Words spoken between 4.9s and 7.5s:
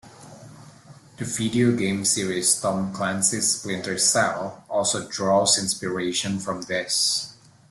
draws inspiration from this.